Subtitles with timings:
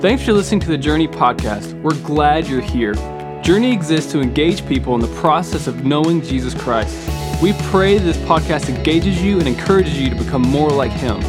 [0.00, 1.72] Thanks for listening to the Journey podcast.
[1.82, 2.94] We're glad you're here.
[3.42, 6.94] Journey exists to engage people in the process of knowing Jesus Christ.
[7.42, 11.20] We pray that this podcast engages you and encourages you to become more like Him.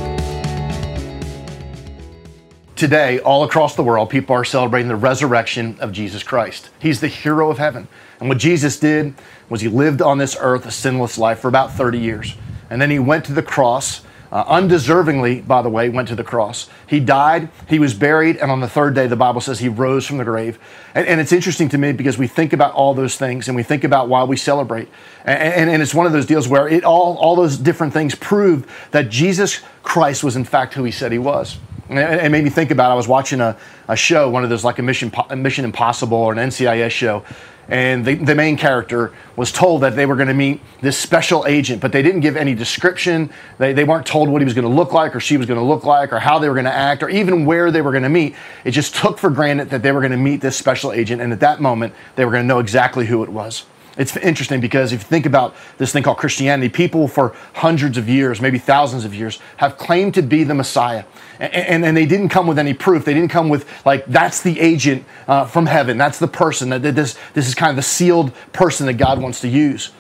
[2.76, 6.70] Today, all across the world, people are celebrating the resurrection of Jesus Christ.
[6.78, 7.88] He's the hero of heaven.
[8.20, 9.16] And what Jesus did
[9.50, 12.36] was he lived on this earth a sinless life for about 30 years.
[12.70, 14.02] And then he went to the cross
[14.32, 16.70] uh, undeservingly, by the way, went to the cross.
[16.88, 20.06] He died, he was buried, and on the third day, the Bible says he rose
[20.06, 20.60] from the grave.
[20.94, 23.64] And, and it's interesting to me because we think about all those things and we
[23.64, 24.88] think about why we celebrate.
[25.26, 28.16] And, and, and it's one of those deals where it all, all those different things
[28.16, 31.58] prove that Jesus Christ was, in fact, who he said he was.
[31.90, 32.92] And it made me think about.
[32.92, 36.18] I was watching a, a show, one of those like a Mission a Mission Impossible
[36.18, 37.26] or an NCIS show,
[37.70, 41.46] and the, the main character was told that they were going to meet this special
[41.46, 43.30] agent, but they didn't give any description.
[43.60, 45.60] They, they weren't told what he was going to look like or she was going
[45.60, 47.92] to look like or how they were going to act or even where they were
[47.92, 48.36] going to meet.
[48.66, 51.32] It just took for granted that they were going to meet this special agent, and
[51.32, 53.66] at that moment, they were going to know exactly who it was
[54.00, 58.08] it's interesting because if you think about this thing called Christianity, people for hundreds of
[58.08, 61.04] years, maybe thousands of years, have claimed to be the Messiah.
[61.38, 63.04] And, and, and they didn't come with any proof.
[63.04, 65.98] They didn't come with, like, that's the agent uh, from heaven.
[65.98, 66.70] That's the person.
[66.70, 69.92] That this, this is kind of the sealed person that God wants to use.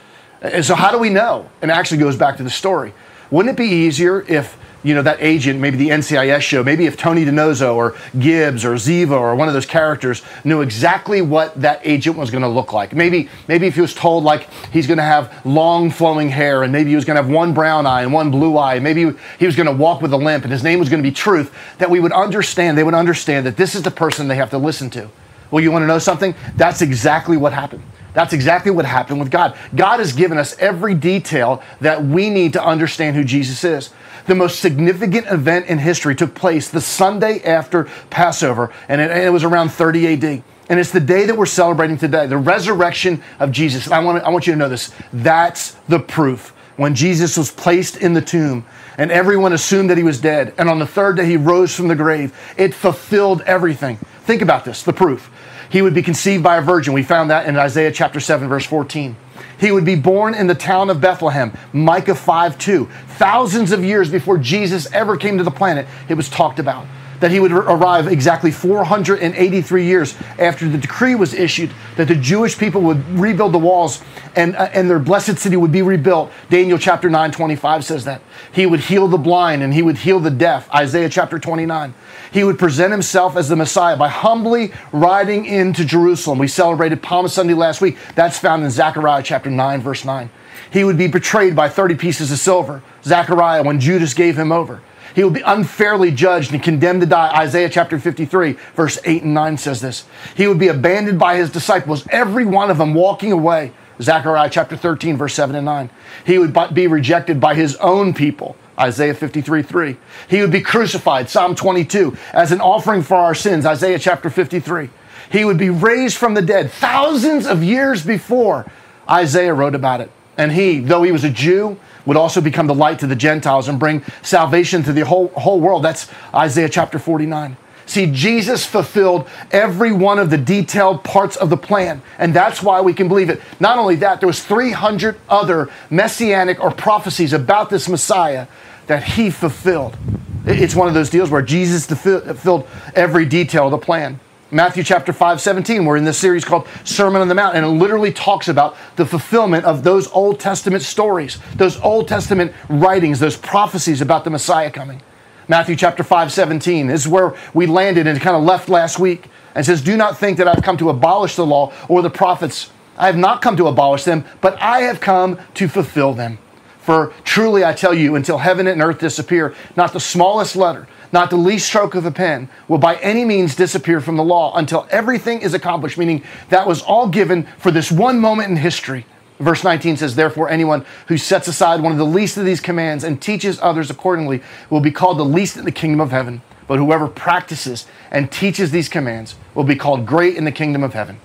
[0.41, 1.49] And so, how do we know?
[1.61, 2.93] And it actually goes back to the story.
[3.29, 6.95] Wouldn't it be easier if you know, that agent, maybe the NCIS show, maybe if
[6.95, 11.81] Tony DiNozzo or Gibbs or Ziva or one of those characters knew exactly what that
[11.83, 12.93] agent was going to look like.
[12.93, 16.71] Maybe, maybe if he was told like he's going to have long flowing hair and
[16.71, 19.45] maybe he was going to have one brown eye and one blue eye, maybe he
[19.45, 21.53] was going to walk with a limp and his name was going to be Truth,
[21.79, 24.57] that we would understand, they would understand that this is the person they have to
[24.57, 25.09] listen to.
[25.51, 26.35] Well, you want to know something?
[26.55, 27.83] That's exactly what happened.
[28.19, 29.57] That's exactly what happened with God.
[29.73, 33.91] God has given us every detail that we need to understand who Jesus is.
[34.25, 39.23] The most significant event in history took place the Sunday after Passover, and it, and
[39.23, 40.43] it was around 30 AD.
[40.67, 43.85] And it's the day that we're celebrating today, the resurrection of Jesus.
[43.85, 44.93] And I want, I want you to know this.
[45.13, 46.49] That's the proof.
[46.75, 48.65] When Jesus was placed in the tomb
[48.97, 51.87] and everyone assumed that he was dead, and on the third day he rose from
[51.87, 53.95] the grave, it fulfilled everything.
[54.25, 55.31] Think about this the proof.
[55.69, 56.93] He would be conceived by a virgin.
[56.93, 59.15] We found that in Isaiah chapter 7, verse 14.
[59.59, 62.89] He would be born in the town of Bethlehem, Micah 5 2.
[63.07, 66.85] Thousands of years before Jesus ever came to the planet, it was talked about
[67.19, 72.57] that he would arrive exactly 483 years after the decree was issued that the Jewish
[72.57, 74.01] people would rebuild the walls
[74.35, 76.31] and, uh, and their blessed city would be rebuilt.
[76.49, 78.21] Daniel chapter 9, 25 says that.
[78.51, 80.73] He would heal the blind and he would heal the deaf.
[80.73, 81.93] Isaiah chapter 29.
[82.31, 86.39] He would present himself as the Messiah by humbly riding into Jerusalem.
[86.39, 87.97] We celebrated Palm Sunday last week.
[88.15, 90.29] That's found in Zechariah chapter 9, verse 9.
[90.71, 92.83] He would be betrayed by 30 pieces of silver.
[93.03, 94.81] Zechariah, when Judas gave him over.
[95.15, 97.31] He will be unfairly judged and condemned to die.
[97.41, 100.05] Isaiah chapter 53, verse 8 and 9 says this.
[100.35, 103.73] He would be abandoned by his disciples, every one of them walking away.
[104.01, 105.89] Zechariah chapter 13, verse 7 and 9.
[106.25, 108.55] He would be rejected by his own people.
[108.79, 109.97] Isaiah 53, 3.
[110.29, 114.89] He would be crucified, Psalm 22, as an offering for our sins, Isaiah chapter 53.
[115.31, 118.65] He would be raised from the dead thousands of years before
[119.09, 120.11] Isaiah wrote about it.
[120.37, 123.67] And he, though he was a Jew, would also become the light to the Gentiles
[123.67, 125.83] and bring salvation to the whole, whole world.
[125.83, 127.57] That's Isaiah chapter 49.
[127.85, 132.81] See, Jesus fulfilled every one of the detailed parts of the plan, and that's why
[132.81, 133.41] we can believe it.
[133.59, 138.45] Not only that, there was 300 other messianic or prophecies about this Messiah
[138.85, 139.97] that he fulfilled.
[140.45, 144.19] It's one of those deals where Jesus fulfilled every detail of the plan.
[144.51, 145.85] Matthew chapter 5, 17.
[145.85, 149.05] We're in this series called Sermon on the Mount, and it literally talks about the
[149.05, 154.71] fulfillment of those Old Testament stories, those Old Testament writings, those prophecies about the Messiah
[154.71, 155.03] coming.
[155.47, 159.27] Matthew chapter 5, 17 this is where we landed and kind of left last week
[159.53, 162.71] and says, Do not think that I've come to abolish the law or the prophets.
[162.97, 166.39] I have not come to abolish them, but I have come to fulfill them.
[166.79, 171.29] For truly I tell you, until heaven and earth disappear, not the smallest letter, not
[171.29, 174.87] the least stroke of a pen, will by any means disappear from the law until
[174.89, 179.05] everything is accomplished, meaning that was all given for this one moment in history.
[179.39, 183.03] Verse 19 says, Therefore, anyone who sets aside one of the least of these commands
[183.03, 186.41] and teaches others accordingly will be called the least in the kingdom of heaven.
[186.67, 190.93] But whoever practices and teaches these commands will be called great in the kingdom of
[190.93, 191.19] heaven.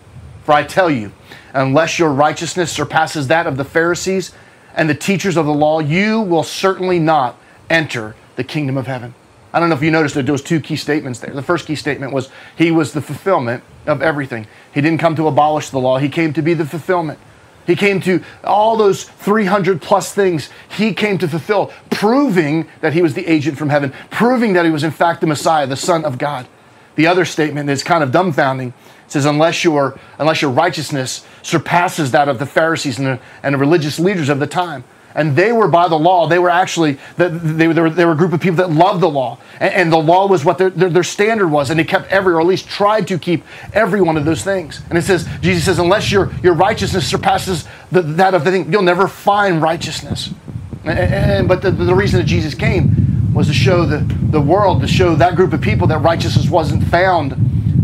[0.45, 1.13] For I tell you,
[1.53, 4.33] unless your righteousness surpasses that of the Pharisees
[4.75, 7.37] and the teachers of the law, you will certainly not
[7.69, 9.15] enter the kingdom of heaven.
[9.55, 11.33] I don't know if you noticed that there was two key statements there.
[11.33, 12.29] The first key statement was
[12.59, 14.49] he was the fulfillment of everything.
[14.75, 17.21] He didn't come to abolish the law, he came to be the fulfillment.
[17.65, 23.01] He came to all those 300 plus things he came to fulfill, proving that he
[23.01, 26.05] was the agent from heaven, proving that he was in fact the Messiah, the Son
[26.05, 26.49] of God.
[26.97, 28.69] The other statement is kind of dumbfounding.
[28.69, 28.75] It
[29.06, 33.59] says, unless your, unless your righteousness surpasses that of the Pharisees and the, and the
[33.59, 34.85] religious leaders of the time.
[35.15, 36.27] And they were by the law.
[36.27, 39.09] They were actually, they, they, were, they were a group of people that loved the
[39.09, 39.39] law.
[39.61, 41.71] And, and the law was what their, their, their, standard was.
[41.71, 44.83] And they kept every, or at least tried to keep every one of those things.
[44.89, 48.73] And it says, Jesus says, unless your, your righteousness surpasses the, that of the thing,
[48.73, 50.31] you'll never find righteousness.
[50.85, 53.99] And, and, but the, the reason that Jesus came was to show the,
[54.31, 57.33] the world, to show that group of people that righteousness wasn't found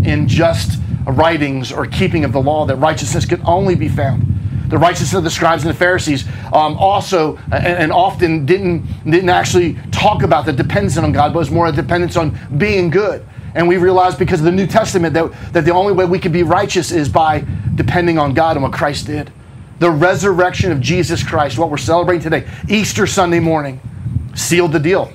[0.05, 4.30] in just writings or keeping of the law, that righteousness could only be found
[4.71, 9.29] the righteousness of the scribes and the Pharisees um, also and, and, often didn't, didn't
[9.29, 13.27] actually talk about the dependence on God, but was more a dependence on being good.
[13.55, 16.31] And we realize because of the New Testament that, that the only way we can
[16.31, 17.45] be righteous is by
[17.75, 19.33] depending on God and what Christ did.
[19.81, 23.81] The resurrection of Jesus Christ, what we're celebrating today, Easter Sunday morning,
[24.35, 25.13] sealed the deal.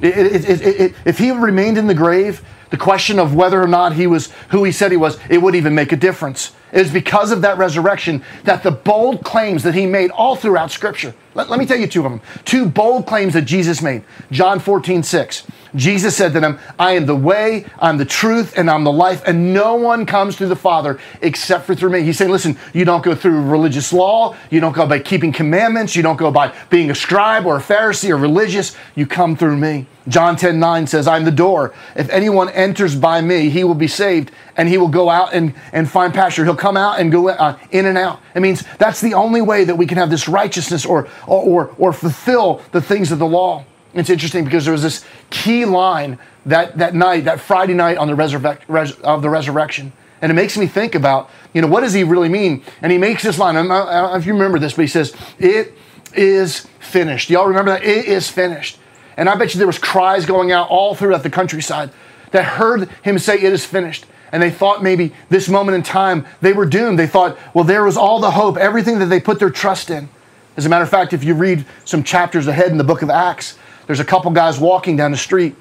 [0.00, 2.44] It, it, it, if he remained in the grave,
[2.74, 5.54] the question of whether or not he was who he said he was, it would
[5.54, 6.50] even make a difference.
[6.72, 10.72] It is because of that resurrection that the bold claims that he made all throughout
[10.72, 11.14] Scripture.
[11.36, 12.20] Let, let me tell you two of them.
[12.44, 14.02] Two bold claims that Jesus made.
[14.32, 15.46] John 14, 6.
[15.74, 19.22] Jesus said to them, I am the way, I'm the truth, and I'm the life,
[19.26, 22.02] and no one comes to the Father except for through me.
[22.02, 25.96] He's saying, listen, you don't go through religious law, you don't go by keeping commandments,
[25.96, 29.56] you don't go by being a scribe or a Pharisee or religious, you come through
[29.56, 29.86] me.
[30.06, 31.72] John 10, 9 says, I'm the door.
[31.96, 35.54] If anyone enters by me, he will be saved, and he will go out and,
[35.72, 36.44] and find pasture.
[36.44, 38.20] He'll come out and go uh, in and out.
[38.34, 41.74] It means that's the only way that we can have this righteousness or, or, or,
[41.78, 43.64] or fulfill the things of the law.
[43.94, 48.08] It's interesting because there was this key line that, that night, that Friday night on
[48.08, 49.92] the resurrec- res- of the resurrection.
[50.20, 52.62] And it makes me think about, you know, what does he really mean?
[52.82, 53.56] And he makes this line.
[53.56, 55.74] I don't know if you remember this, but he says, It
[56.14, 57.30] is finished.
[57.30, 57.84] Y'all remember that?
[57.84, 58.78] It is finished.
[59.16, 61.90] And I bet you there was cries going out all throughout the countryside
[62.32, 64.06] that heard him say, It is finished.
[64.32, 66.98] And they thought maybe this moment in time they were doomed.
[66.98, 70.08] They thought, well, there was all the hope, everything that they put their trust in.
[70.56, 73.10] As a matter of fact, if you read some chapters ahead in the book of
[73.10, 75.54] Acts, there's a couple guys walking down the street,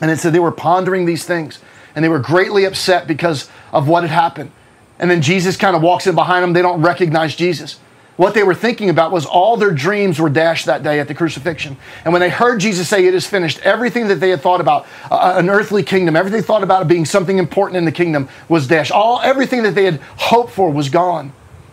[0.00, 1.58] and it said they were pondering these things,
[1.94, 4.50] and they were greatly upset because of what had happened.
[4.98, 6.52] And then Jesus kind of walks in behind them.
[6.52, 7.78] They don't recognize Jesus.
[8.16, 11.14] What they were thinking about was all their dreams were dashed that day at the
[11.14, 11.78] crucifixion.
[12.04, 14.86] And when they heard Jesus say, It is finished, everything that they had thought about
[15.10, 18.28] uh, uh an earthly kingdom, everything they thought about being something important in the kingdom
[18.46, 18.92] was dashed.
[18.92, 21.32] All everything that they had hoped for was gone.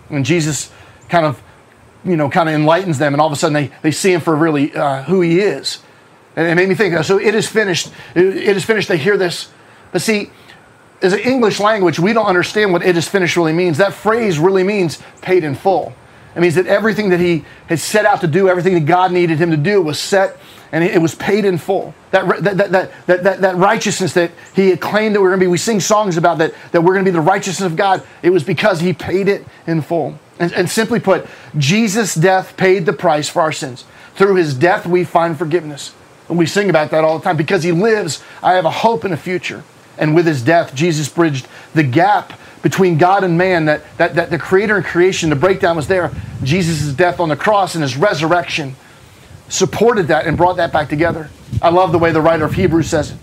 [0.09, 0.71] And Jesus
[1.09, 1.41] kind of
[2.07, 4.21] you know, kind of enlightens them, and all of a sudden they, they see him
[4.21, 5.80] for really uh, who he is.
[6.36, 7.92] And it made me think, so it is finished.
[8.15, 8.88] It is finished.
[8.88, 9.50] They hear this.
[9.92, 10.30] But see,
[11.01, 13.77] as an English language, we don't understand what it is finished really means.
[13.77, 15.94] That phrase really means paid in full.
[16.36, 19.39] It means that everything that he had set out to do, everything that God needed
[19.39, 20.38] him to do was set
[20.71, 21.94] and it was paid in full.
[22.12, 25.39] That, that, that, that, that, that righteousness that he had claimed that we are going
[25.39, 27.75] to be, we sing songs about that, that we're going to be the righteousness of
[27.75, 28.03] God.
[28.21, 30.19] It was because he paid it in full.
[30.39, 31.25] And, and simply put,
[31.57, 33.86] Jesus' death paid the price for our sins.
[34.16, 35.94] Through his death, we find forgiveness.
[36.30, 37.38] And we sing about that all the time.
[37.38, 39.63] Because he lives, I have a hope and a future.
[39.98, 44.30] And with his death, Jesus bridged the gap between God and man, that, that, that
[44.30, 46.12] the creator and creation, the breakdown was there.
[46.44, 48.75] Jesus' death on the cross and his resurrection
[49.50, 51.30] supported that and brought that back together.
[51.62, 53.18] I love the way the writer of Hebrews says it.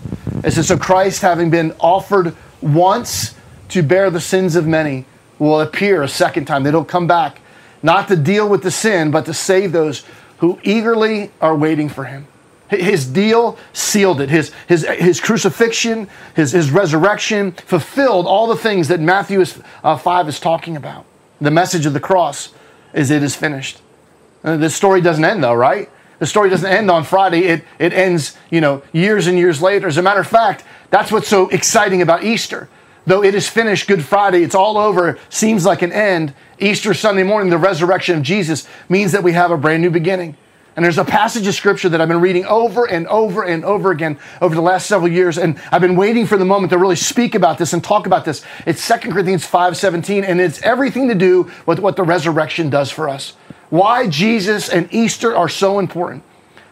[0.45, 3.35] It says, So Christ, having been offered once
[3.71, 5.05] to bear the sins of many,
[5.39, 6.63] will appear a second time.
[6.63, 7.41] That he'll come back,
[7.83, 10.05] not to deal with the sin, but to save those
[10.39, 12.27] who eagerly are waiting for him.
[12.69, 14.31] His deal sealed it.
[14.31, 19.45] His, his, his crucifixion, his, his resurrection fulfilled all the things that Matthew
[19.83, 21.05] uh, 5 is talking about.
[21.41, 22.53] The message of the cross
[22.93, 23.81] is it is finished.
[24.43, 25.91] Uh, the story doesn't end though, right?
[26.19, 27.45] The story doesn't end on Friday.
[27.45, 29.89] It, it ends, you know, years and years later.
[29.89, 32.69] As a matter of fact, that's what's so exciting about Easter
[33.07, 36.35] though it is finished Good Friday, it's all over, seems like an end.
[36.59, 40.37] Easter Sunday morning, the resurrection of Jesus means that we have a brand new beginning.
[40.77, 43.93] And there's a passage of scripture that I've been reading over and over and over
[43.93, 45.39] again over the last several years.
[45.39, 48.25] And I've been waiting for the moment to really speak about this and talk about
[48.25, 48.45] this.
[48.67, 53.09] It's 2 Corinthians 5:17, and it's everything to do with what the resurrection does for
[53.09, 53.35] us.
[53.71, 56.25] Why Jesus and Easter are so important.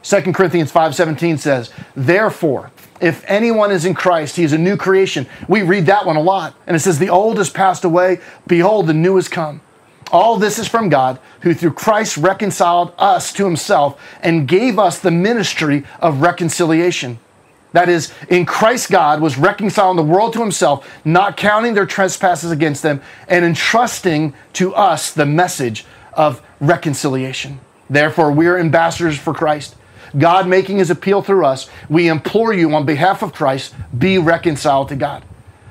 [0.03, 2.73] 2 Corinthians 5:17 says, Therefore,
[3.03, 5.27] if anyone is in Christ, he is a new creation.
[5.49, 6.55] We read that one a lot.
[6.69, 8.21] And it says, The old has passed away.
[8.47, 9.61] Behold, the new has come.
[10.13, 15.01] All this is from God, who through Christ reconciled us to himself and gave us
[15.01, 17.19] the ministry of reconciliation.
[17.73, 22.53] That is, in Christ, God was reconciling the world to himself, not counting their trespasses
[22.53, 27.59] against them, and entrusting to us the message of reconciliation.
[27.91, 29.75] Therefore, we are ambassadors for Christ
[30.17, 34.89] God making his appeal through us, we implore you on behalf of Christ, be reconciled
[34.89, 35.25] to God.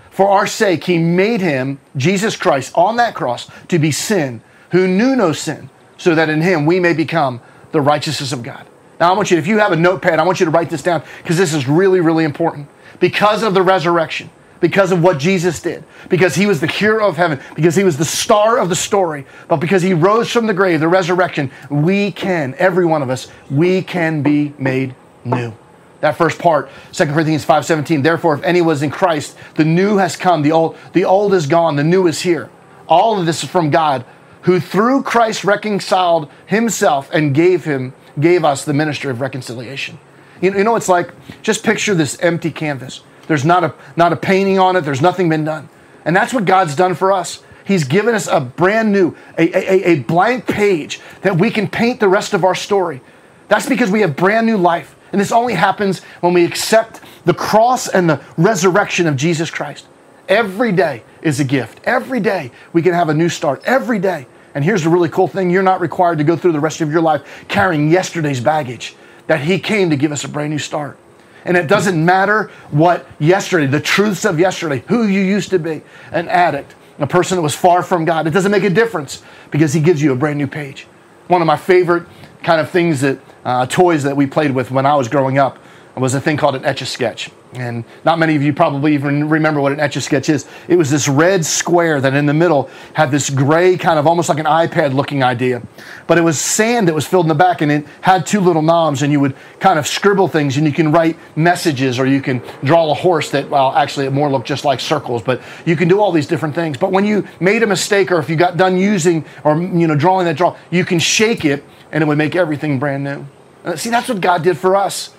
[0.09, 4.87] For our sake, he made him, Jesus Christ, on that cross to be sin, who
[4.87, 8.65] knew no sin, so that in him we may become the righteousness of God.
[8.99, 10.83] Now, I want you, if you have a notepad, I want you to write this
[10.83, 12.67] down because this is really, really important.
[12.99, 14.29] Because of the resurrection,
[14.61, 17.97] because of what Jesus did, because he was the hero of heaven, because he was
[17.97, 22.11] the star of the story, but because he rose from the grave, the resurrection, we
[22.11, 25.53] can, every one of us, we can be made new.
[25.99, 30.15] That first part, 2 Corinthians 5:17, therefore if any was in Christ, the new has
[30.15, 32.49] come, the old, the old is gone, the new is here.
[32.87, 34.05] All of this is from God,
[34.43, 39.99] who through Christ reconciled himself and gave him, gave us the ministry of reconciliation.
[40.41, 41.11] You, you know, it's like,
[41.43, 43.01] just picture this empty canvas.
[43.27, 45.69] There's not a, not a painting on it, there's nothing been done.
[46.05, 47.43] And that's what God's done for us.
[47.63, 51.99] He's given us a brand new, a, a, a blank page that we can paint
[51.99, 53.01] the rest of our story.
[53.47, 54.95] That's because we have brand new life.
[55.11, 59.85] And this only happens when we accept the cross and the resurrection of Jesus Christ.
[60.27, 61.81] Every day is a gift.
[61.83, 63.61] Every day we can have a new start.
[63.65, 64.27] Every day.
[64.53, 66.91] And here's the really cool thing you're not required to go through the rest of
[66.91, 68.95] your life carrying yesterday's baggage,
[69.27, 70.97] that He came to give us a brand new start.
[71.45, 75.81] And it doesn't matter what yesterday, the truths of yesterday, who you used to be,
[76.11, 78.27] an addict, a person that was far from God.
[78.27, 80.87] It doesn't make a difference because He gives you a brand new page.
[81.27, 82.03] One of my favorite
[82.43, 85.57] kind of things that, uh, toys that we played with when I was growing up
[85.99, 87.29] was a thing called an etch a sketch.
[87.53, 90.47] And not many of you probably even remember what an etch a sketch is.
[90.69, 94.29] It was this red square that in the middle had this gray kind of almost
[94.29, 95.61] like an iPad looking idea.
[96.07, 98.61] But it was sand that was filled in the back and it had two little
[98.61, 102.21] knobs and you would kind of scribble things and you can write messages or you
[102.21, 105.75] can draw a horse that, well, actually it more looked just like circles, but you
[105.75, 106.77] can do all these different things.
[106.77, 109.95] But when you made a mistake or if you got done using or, you know,
[109.95, 113.25] drawing that draw, you can shake it and it would make everything brand new.
[113.65, 115.13] Uh, see, that's what God did for us.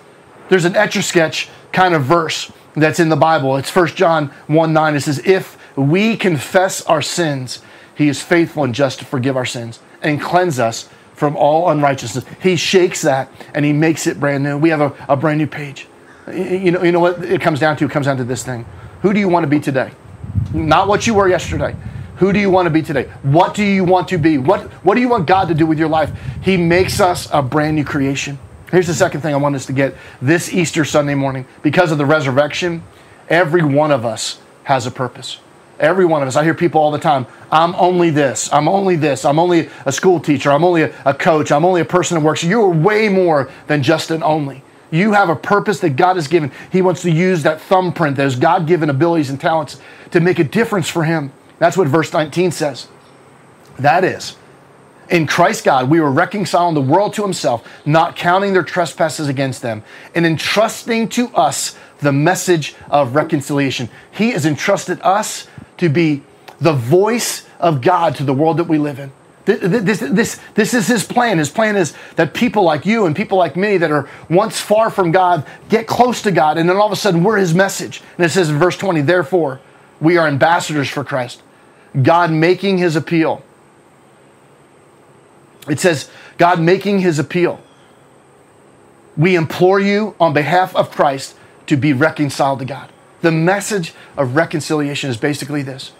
[0.49, 3.57] There's an etch a sketch kind of verse that's in the Bible.
[3.57, 4.95] It's 1 John 1 9.
[4.95, 7.61] It says, If we confess our sins,
[7.95, 12.25] he is faithful and just to forgive our sins and cleanse us from all unrighteousness.
[12.41, 14.57] He shakes that and he makes it brand new.
[14.57, 15.87] We have a, a brand new page.
[16.27, 17.85] You know, you know what it comes down to?
[17.85, 18.65] It comes down to this thing.
[19.01, 19.91] Who do you want to be today?
[20.53, 21.75] Not what you were yesterday.
[22.17, 23.11] Who do you want to be today?
[23.23, 24.37] What do you want to be?
[24.37, 26.11] What, what do you want God to do with your life?
[26.41, 28.39] He makes us a brand new creation.
[28.73, 31.45] Here's the second thing I want us to get this Easter Sunday morning.
[31.61, 32.81] Because of the resurrection,
[33.29, 35.37] every one of us has a purpose.
[35.79, 36.35] Every one of us.
[36.35, 39.91] I hear people all the time, I'm only this, I'm only this, I'm only a
[39.91, 42.43] school teacher, I'm only a, a coach, I'm only a person that works.
[42.43, 44.63] You're way more than just an only.
[44.89, 46.51] You have a purpose that God has given.
[46.71, 50.43] He wants to use that thumbprint, those God given abilities and talents to make a
[50.43, 51.31] difference for Him.
[51.59, 52.87] That's what verse 19 says.
[53.77, 54.35] That is,
[55.13, 59.61] in Christ God, we were reconciling the world to himself, not counting their trespasses against
[59.61, 59.83] them,
[60.15, 63.89] and entrusting to us the message of reconciliation.
[64.09, 66.23] He has entrusted us to be
[66.59, 69.11] the voice of God to the world that we live in.
[69.45, 71.37] This, this, this is his plan.
[71.37, 74.89] His plan is that people like you and people like me that are once far
[74.89, 78.01] from God get close to God, and then all of a sudden we're his message.
[78.17, 79.61] And it says in verse 20, therefore,
[80.01, 81.43] we are ambassadors for Christ,
[82.01, 83.43] God making his appeal
[85.69, 87.59] it says, God making his appeal.
[89.15, 91.35] We implore you on behalf of Christ
[91.67, 92.91] to be reconciled to God.
[93.21, 95.93] The message of reconciliation is basically this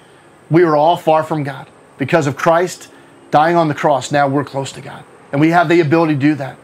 [0.50, 1.68] we were all far from God.
[1.98, 2.92] Because of Christ
[3.32, 5.04] dying on the cross, now we're close to God.
[5.32, 6.58] And we have the ability to do that.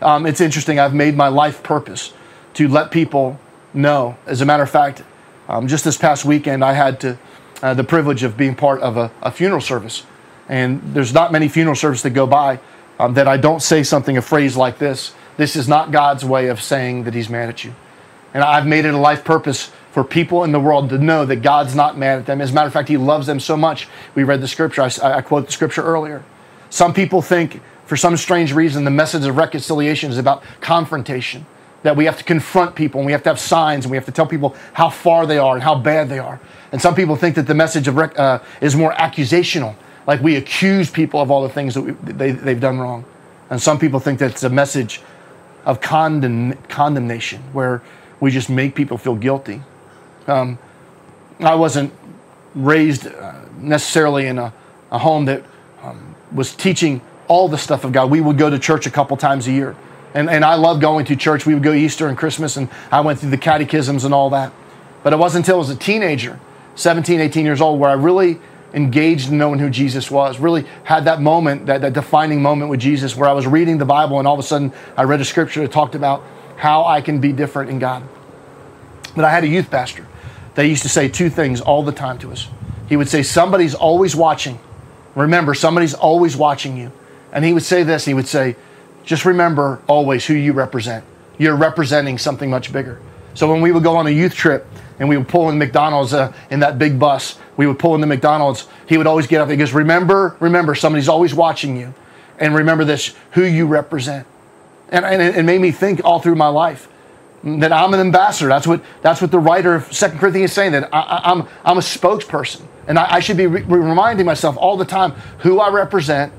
[0.00, 2.12] Um, it's interesting, I've made my life purpose
[2.54, 3.38] to let people
[3.74, 4.16] know.
[4.26, 5.02] As a matter of fact,
[5.48, 7.18] um, just this past weekend, I had to,
[7.62, 10.04] uh, the privilege of being part of a, a funeral service
[10.48, 12.60] and there's not many funeral services that go by
[12.98, 15.14] um, that I don't say something, a phrase like this.
[15.36, 17.74] This is not God's way of saying that He's mad at you.
[18.32, 21.36] And I've made it a life purpose for people in the world to know that
[21.36, 22.40] God's not mad at them.
[22.40, 23.88] As a matter of fact, He loves them so much.
[24.14, 26.24] We read the scripture, I, I quote the scripture earlier.
[26.70, 31.46] Some people think, for some strange reason, the message of reconciliation is about confrontation.
[31.82, 34.06] That we have to confront people and we have to have signs and we have
[34.06, 36.40] to tell people how far they are and how bad they are.
[36.72, 39.76] And some people think that the message of rec- uh, is more accusational
[40.06, 43.04] like we accuse people of all the things that we, they, they've done wrong.
[43.50, 45.00] And some people think that's a message
[45.64, 47.82] of condemn, condemnation, where
[48.20, 49.62] we just make people feel guilty.
[50.26, 50.58] Um,
[51.40, 51.92] I wasn't
[52.54, 54.52] raised uh, necessarily in a,
[54.90, 55.44] a home that
[55.82, 58.10] um, was teaching all the stuff of God.
[58.10, 59.76] We would go to church a couple times a year.
[60.14, 61.44] And, and I love going to church.
[61.44, 64.52] We would go Easter and Christmas, and I went through the catechisms and all that.
[65.02, 66.40] But it wasn't until I was a teenager,
[66.76, 68.40] 17, 18 years old, where I really
[68.76, 70.38] engaged in knowing who Jesus was.
[70.38, 73.86] Really had that moment, that, that defining moment with Jesus where I was reading the
[73.86, 76.22] Bible and all of a sudden I read a scripture that talked about
[76.56, 78.02] how I can be different in God.
[79.16, 80.06] But I had a youth pastor.
[80.54, 82.48] They used to say two things all the time to us.
[82.86, 84.58] He would say, Somebody's always watching.
[85.14, 86.92] Remember, somebody's always watching you.
[87.32, 88.56] And he would say this he would say,
[89.04, 91.04] Just remember always who you represent.
[91.38, 93.00] You're representing something much bigger.
[93.34, 94.66] So when we would go on a youth trip
[94.98, 98.00] and we would pull in McDonald's uh, in that big bus, we would pull in
[98.00, 98.66] the McDonald's.
[98.88, 99.50] He would always get up.
[99.50, 101.94] He goes, "Remember, remember, somebody's always watching you,
[102.38, 104.26] and remember this: who you represent."
[104.88, 106.88] And, and it made me think all through my life
[107.42, 108.48] that I'm an ambassador.
[108.48, 110.72] That's what that's what the writer of Second Corinthians is saying.
[110.72, 114.56] That I, am I'm, I'm a spokesperson, and I, I should be re- reminding myself
[114.56, 116.32] all the time who I represent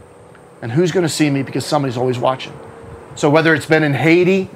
[0.62, 2.54] and who's going to see me because somebody's always watching.
[3.16, 4.50] So whether it's been in Haiti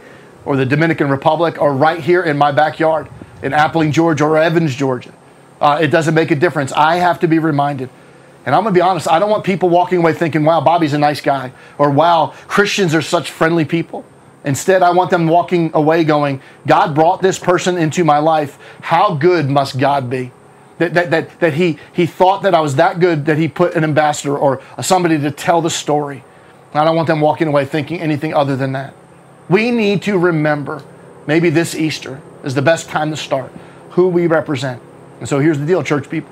[0.46, 3.08] or the Dominican Republic or right here in my backyard
[3.42, 5.14] in Appling, Georgia or Evans, Georgia.
[5.60, 6.72] Uh, it doesn't make a difference.
[6.72, 7.90] I have to be reminded.
[8.46, 10.94] And I'm going to be honest, I don't want people walking away thinking, wow, Bobby's
[10.94, 14.04] a nice guy, or wow, Christians are such friendly people.
[14.44, 18.58] Instead, I want them walking away going, God brought this person into my life.
[18.82, 20.32] How good must God be?
[20.80, 23.76] That, that, that, that he, he thought that I was that good that he put
[23.76, 26.24] an ambassador or somebody to tell the story.
[26.74, 28.96] I don't want them walking away thinking anything other than that.
[29.48, 30.82] We need to remember,
[31.28, 33.52] maybe this Easter is the best time to start,
[33.92, 34.82] who we represent.
[35.20, 36.32] And so here's the deal, church people.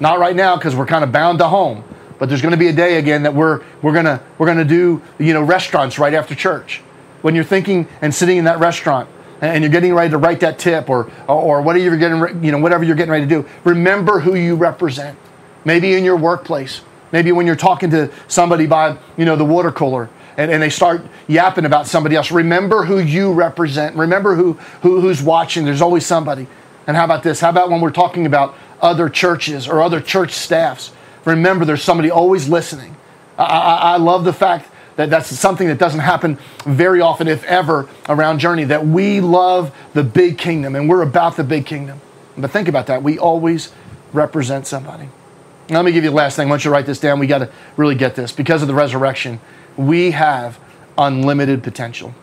[0.00, 1.82] Not right now because we're kind of bound to home,
[2.18, 5.02] but there's going to be a day again that we're we're to we're to do,
[5.18, 6.78] you know, restaurants right after church.
[7.22, 9.08] When you're thinking and sitting in that restaurant
[9.40, 12.58] and you're getting ready to write that tip or or whatever you're getting you know
[12.58, 15.18] whatever you're getting ready to do, remember who you represent.
[15.64, 19.72] Maybe in your workplace, maybe when you're talking to somebody by, you know, the water
[19.72, 22.30] cooler and, and they start yapping about somebody else.
[22.30, 23.96] Remember who you represent.
[23.96, 25.64] Remember who, who who's watching.
[25.64, 26.46] There's always somebody.
[26.86, 27.40] And how about this?
[27.40, 30.92] How about when we're talking about other churches or other church staffs?
[31.24, 32.96] Remember, there's somebody always listening.
[33.36, 37.44] I, I, I love the fact that that's something that doesn't happen very often, if
[37.44, 42.00] ever, around Journey, that we love the big kingdom and we're about the big kingdom.
[42.36, 43.02] But think about that.
[43.02, 43.72] We always
[44.12, 45.08] represent somebody.
[45.68, 46.48] Let me give you the last thing.
[46.48, 48.32] Once you to write this down, we got to really get this.
[48.32, 49.40] Because of the resurrection,
[49.78, 50.58] we have
[50.98, 52.14] unlimited potential.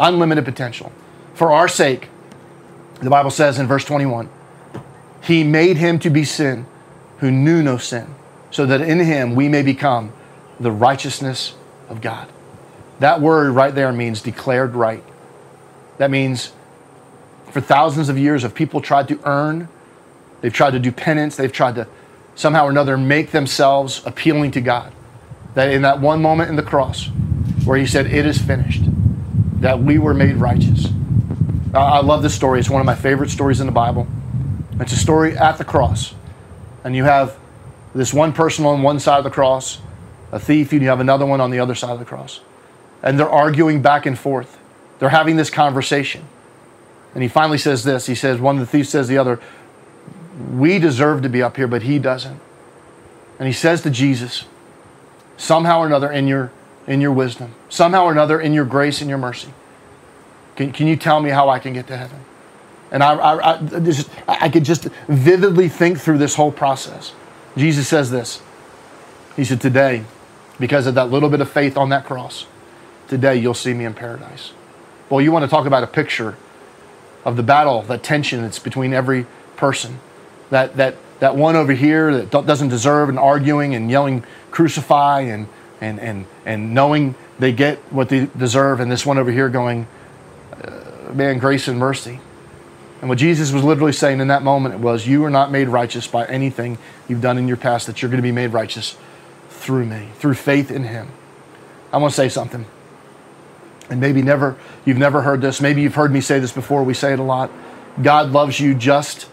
[0.00, 0.90] Unlimited potential.
[1.34, 2.08] For our sake,
[3.00, 4.28] the Bible says in verse 21
[5.22, 6.66] He made him to be sin
[7.18, 8.14] who knew no sin,
[8.50, 10.12] so that in him we may become
[10.58, 11.54] the righteousness
[11.88, 12.28] of God.
[12.98, 15.04] That word right there means declared right.
[15.98, 16.52] That means
[17.50, 19.68] for thousands of years, if people tried to earn,
[20.40, 21.86] they've tried to do penance, they've tried to
[22.34, 24.92] somehow or another make themselves appealing to God
[25.54, 27.08] that in that one moment in the cross
[27.64, 28.82] where he said, It is finished,
[29.60, 30.88] that we were made righteous.
[31.74, 32.58] I love this story.
[32.58, 34.06] It's one of my favorite stories in the Bible.
[34.80, 36.14] It's a story at the cross.
[36.82, 37.38] And you have
[37.94, 39.80] this one person on one side of the cross,
[40.32, 42.40] a thief, and you have another one on the other side of the cross.
[43.02, 44.58] And they're arguing back and forth.
[44.98, 46.24] They're having this conversation.
[47.14, 48.06] And he finally says this.
[48.06, 49.40] He says, one of the thieves says the other,
[50.50, 52.40] We deserve to be up here, but he doesn't.
[53.38, 54.44] And he says to Jesus,
[55.40, 56.52] somehow or another in your
[56.86, 59.52] in your wisdom, somehow or another in your grace and your mercy.
[60.56, 62.18] Can, can you tell me how I can get to heaven?
[62.90, 67.12] And I, I, I, just, I could just vividly think through this whole process.
[67.56, 68.42] Jesus says this.
[69.36, 70.04] He said, Today,
[70.58, 72.46] because of that little bit of faith on that cross,
[73.08, 74.52] today you'll see me in paradise.
[75.08, 76.36] Well, you want to talk about a picture
[77.24, 79.26] of the battle, that tension that's between every
[79.56, 80.00] person.
[80.50, 85.48] That, that, that one over here that doesn't deserve and arguing and yelling crucify and,
[85.80, 89.86] and, and, and knowing they get what they deserve, and this one over here going,
[90.62, 92.20] uh, man, grace and mercy.
[93.00, 96.06] And what Jesus was literally saying in that moment was, You are not made righteous
[96.06, 96.76] by anything
[97.08, 98.96] you've done in your past, that you're going to be made righteous
[99.48, 101.08] through me, through faith in Him.
[101.92, 102.66] I want to say something.
[103.88, 105.60] And maybe never you've never heard this.
[105.60, 106.84] Maybe you've heard me say this before.
[106.84, 107.50] We say it a lot.
[108.00, 109.28] God loves you just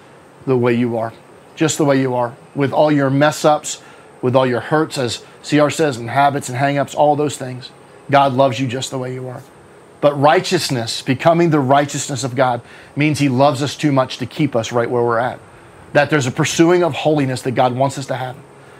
[0.45, 1.13] the way you are.
[1.57, 2.37] Just the way you are.
[2.55, 3.81] With all your mess ups,
[4.21, 7.71] with all your hurts, as CR says, and habits and hangups, all those things.
[8.09, 9.41] God loves you just the way you are.
[9.99, 12.61] But righteousness, becoming the righteousness of God,
[12.95, 15.39] means He loves us too much to keep us right where we're at.
[15.93, 18.37] That there's a pursuing of holiness that God wants us to have.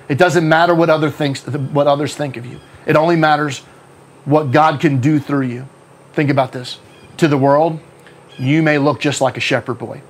[0.08, 2.60] It doesn't matter what other things, what others think of you.
[2.86, 3.60] It only matters
[4.24, 5.68] what God can do through you.
[6.14, 6.80] Think about this.
[7.18, 7.80] To the world,
[8.38, 10.02] you may look just like a shepherd boy.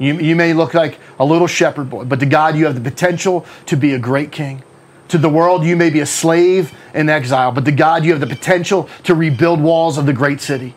[0.00, 2.90] You, you may look like a little shepherd boy, but to God, you have the
[2.90, 4.64] potential to be a great king.
[5.08, 8.20] To the world, you may be a slave in exile, but to God, you have
[8.20, 10.74] the potential to rebuild walls of the great city.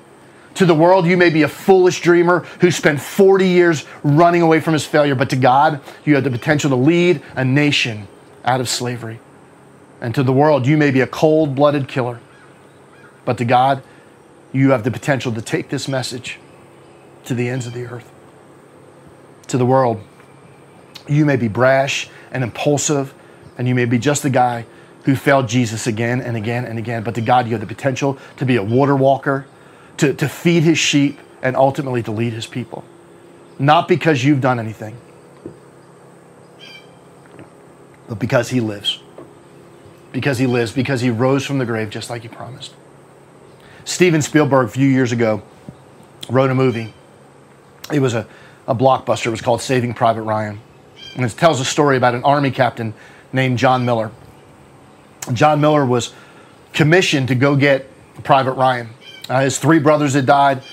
[0.55, 4.59] To the world, you may be a foolish dreamer who spent 40 years running away
[4.59, 8.07] from his failure, but to God, you have the potential to lead a nation
[8.43, 9.19] out of slavery.
[10.01, 12.19] And to the world, you may be a cold blooded killer.
[13.23, 13.81] But to God,
[14.51, 16.39] you have the potential to take this message
[17.23, 18.12] to the ends of the earth.
[19.47, 20.01] To the world,
[21.08, 23.13] you may be brash and impulsive,
[23.58, 24.65] and you may be just the guy
[25.03, 27.03] who failed Jesus again and again and again.
[27.03, 29.45] But to God, you have the potential to be a water walker,
[29.97, 32.84] to, to feed his sheep, and ultimately to lead his people.
[33.60, 34.97] Not because you've done anything,
[38.08, 39.01] but because he lives.
[40.12, 42.73] Because he lives, because he rose from the grave just like he promised.
[43.84, 45.43] Steven Spielberg, a few years ago,
[46.29, 46.93] wrote a movie.
[47.91, 48.25] It was a,
[48.67, 49.28] a blockbuster.
[49.28, 50.60] It was called Saving Private Ryan.
[51.15, 52.93] And it tells a story about an army captain
[53.32, 54.12] named John Miller.
[55.34, 56.13] John Miller was
[56.73, 57.89] commissioned to go get
[58.23, 58.89] Private Ryan.
[59.30, 60.63] Uh, his three brothers had died,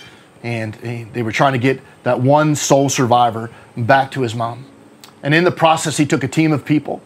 [0.43, 4.65] and he, they were trying to get that one sole survivor back to his mom.
[5.23, 7.03] And in the process, he took a team of people.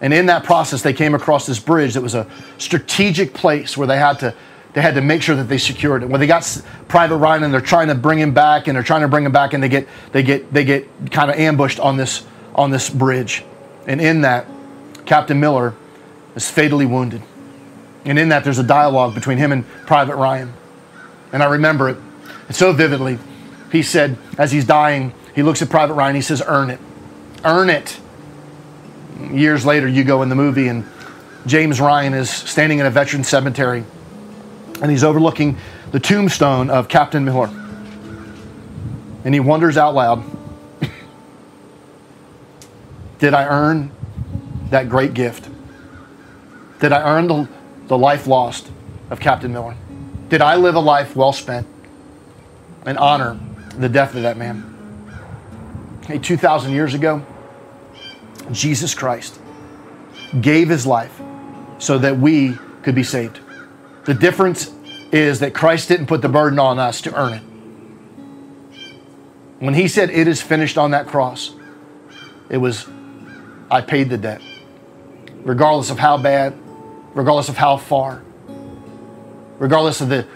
[0.00, 3.86] And in that process, they came across this bridge that was a strategic place where
[3.86, 4.34] they had to
[4.74, 6.08] they had to make sure that they secured it.
[6.08, 9.02] When they got Private Ryan and they're trying to bring him back and they're trying
[9.02, 11.96] to bring him back and they get they get they get kind of ambushed on
[11.96, 13.44] this on this bridge.
[13.86, 14.46] And in that,
[15.04, 15.74] Captain Miller
[16.34, 17.22] is fatally wounded.
[18.04, 20.52] And in that, there's a dialogue between him and Private Ryan.
[21.32, 21.96] And I remember it
[22.50, 23.18] so vividly.
[23.70, 26.80] He said, as he's dying, he looks at Private Ryan, he says, Earn it.
[27.44, 27.98] Earn it.
[29.30, 30.86] Years later, you go in the movie, and
[31.46, 33.84] James Ryan is standing in a veteran cemetery,
[34.82, 35.56] and he's overlooking
[35.92, 37.48] the tombstone of Captain Miller.
[39.24, 40.24] And he wonders out loud
[43.20, 43.92] Did I earn
[44.70, 45.48] that great gift?
[46.80, 47.48] Did I earn the,
[47.86, 48.72] the life lost
[49.08, 49.76] of Captain Miller?
[50.28, 51.68] Did I live a life well spent
[52.84, 53.38] and honor
[53.78, 54.68] the death of that man?
[56.06, 57.24] Hey, 2,000 years ago,
[58.50, 59.38] Jesus Christ
[60.40, 61.20] gave his life
[61.78, 63.38] so that we could be saved.
[64.04, 64.72] The difference
[65.12, 67.42] is that Christ didn't put the burden on us to earn it.
[69.60, 71.54] When he said, It is finished on that cross,
[72.50, 72.86] it was,
[73.70, 74.42] I paid the debt.
[75.44, 76.54] Regardless of how bad,
[77.14, 78.22] regardless of how far,
[79.58, 80.26] regardless of the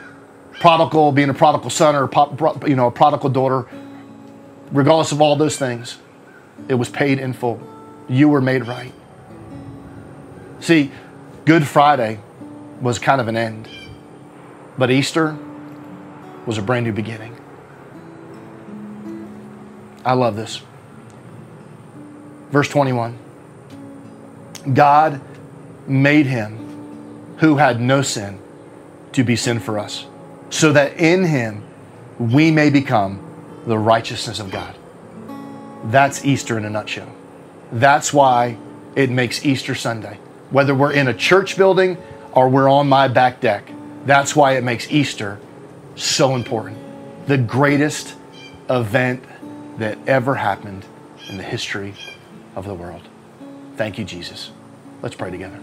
[0.60, 3.66] prodigal being a prodigal son or a, you know, a prodigal daughter,
[4.72, 5.98] regardless of all those things,
[6.68, 7.60] it was paid in full.
[8.08, 8.92] You were made right.
[10.60, 10.92] See,
[11.44, 12.20] Good Friday
[12.80, 13.68] was kind of an end,
[14.76, 15.36] but Easter
[16.44, 17.36] was a brand new beginning.
[20.04, 20.62] I love this.
[22.50, 23.18] Verse 21
[24.72, 25.20] God
[25.86, 28.40] made him who had no sin
[29.12, 30.06] to be sin for us,
[30.50, 31.62] so that in him
[32.18, 33.22] we may become
[33.66, 34.76] the righteousness of God.
[35.84, 37.12] That's Easter in a nutshell.
[37.72, 38.58] That's why
[38.94, 40.18] it makes Easter Sunday.
[40.50, 41.98] Whether we're in a church building
[42.36, 43.68] or we're on my back deck,
[44.04, 45.40] that's why it makes Easter
[45.96, 46.78] so important.
[47.26, 48.14] The greatest
[48.68, 49.24] event
[49.78, 50.84] that ever happened
[51.28, 51.94] in the history
[52.54, 53.08] of the world.
[53.76, 54.50] Thank you, Jesus.
[55.02, 55.60] Let's pray together.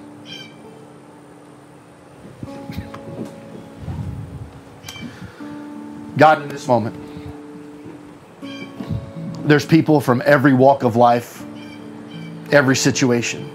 [6.17, 6.95] God, in this moment,
[9.47, 11.43] there's people from every walk of life,
[12.51, 13.49] every situation,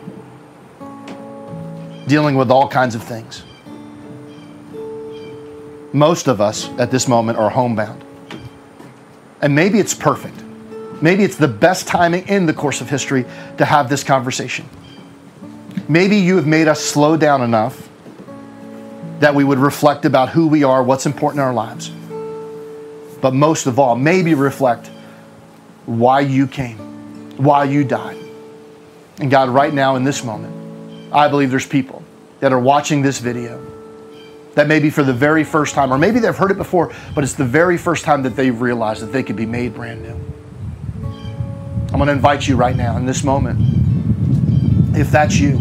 [2.09, 3.45] dealing with all kinds of things.
[5.93, 8.05] Most of us at this moment are homebound.
[9.41, 10.43] And maybe it's perfect.
[11.01, 13.25] Maybe it's the best timing in the course of history
[13.59, 14.69] to have this conversation.
[15.89, 17.89] Maybe you have made us slow down enough
[19.21, 21.91] that we would reflect about who we are, what's important in our lives.
[23.21, 24.89] But most of all, maybe reflect
[25.87, 26.79] why you came,
[27.37, 28.19] why you died.
[29.19, 30.55] And God, right now in this moment,
[31.13, 32.03] I believe there's people
[32.41, 33.65] that are watching this video
[34.55, 37.35] that maybe for the very first time, or maybe they've heard it before, but it's
[37.35, 40.21] the very first time that they've realized that they could be made brand new.
[41.93, 43.59] I'm going to invite you right now in this moment.
[44.97, 45.59] If that's you,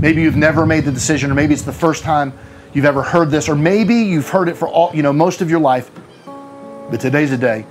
[0.00, 2.32] maybe you've never made the decision, or maybe it's the first time
[2.72, 5.50] you've ever heard this, or maybe you've heard it for all, you know, most of
[5.50, 5.90] your life,
[6.90, 7.66] but today's a day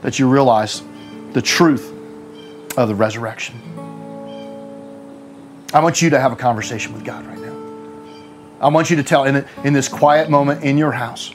[0.00, 0.82] that you realize
[1.32, 1.92] the truth
[2.76, 3.60] of the resurrection.
[5.72, 7.56] I want you to have a conversation with God right now.
[8.60, 11.34] I want you to tell in, in this quiet moment in your house.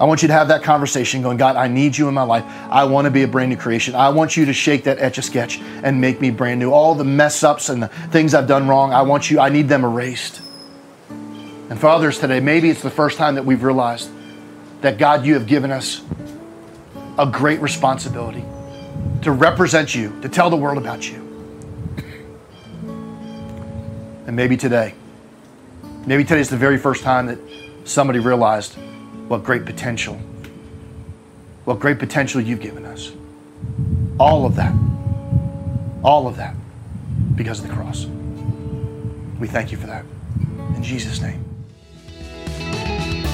[0.00, 2.44] I want you to have that conversation going, God, I need you in my life.
[2.70, 3.94] I want to be a brand new creation.
[3.94, 6.72] I want you to shake that etch a sketch and make me brand new.
[6.72, 9.68] All the mess ups and the things I've done wrong, I want you, I need
[9.68, 10.40] them erased.
[11.10, 14.10] And for others today, maybe it's the first time that we've realized
[14.80, 16.02] that God, you have given us
[17.18, 18.44] a great responsibility
[19.22, 21.21] to represent you, to tell the world about you.
[24.32, 24.94] And maybe today,
[26.06, 27.38] maybe today is the very first time that
[27.84, 28.78] somebody realized
[29.28, 30.14] what great potential,
[31.66, 33.12] what great potential you've given us.
[34.18, 34.72] All of that,
[36.02, 36.54] all of that
[37.34, 38.06] because of the cross.
[39.38, 40.06] We thank you for that.
[40.76, 41.44] In Jesus' name.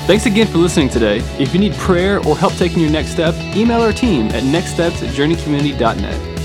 [0.08, 1.18] Thanks again for listening today.
[1.38, 5.06] If you need prayer or help taking your next step, email our team at nextsteps
[5.06, 6.37] at journeycommunity.net.